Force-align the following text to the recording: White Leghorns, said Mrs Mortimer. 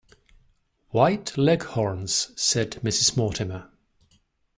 White 0.89 1.37
Leghorns, 1.37 2.31
said 2.35 2.71
Mrs 2.83 3.15
Mortimer. 3.15 3.69